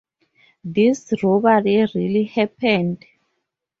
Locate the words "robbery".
1.21-1.87